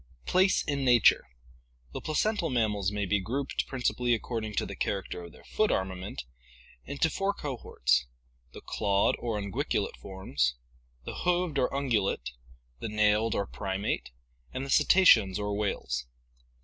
Place 0.25 0.63
in 0.63 0.83
Nature.— 0.83 1.27
The 1.93 2.01
placental 2.01 2.49
mammals 2.49 2.91
may 2.91 3.05
be 3.05 3.19
grouped, 3.19 3.67
principally 3.67 4.15
according 4.15 4.55
to 4.55 4.65
the 4.65 4.75
character 4.75 5.21
of 5.23 5.31
their 5.31 5.43
foot 5.43 5.71
armament, 5.71 6.23
into 6.85 7.07
four 7.07 7.35
cohorts: 7.35 8.07
the 8.51 8.61
clawed 8.61 9.15
or 9.19 9.37
unguiculate 9.37 9.97
forms, 9.97 10.55
the 11.03 11.17
hoofed 11.19 11.59
or 11.59 11.71
un 11.71 11.87
gulate, 11.87 12.31
the 12.79 12.89
nailed 12.89 13.35
or 13.35 13.45
primate, 13.45 14.09
and 14.51 14.65
the 14.65 14.71
cetaceans 14.71 15.37
or 15.37 15.53
whales. 15.55 16.07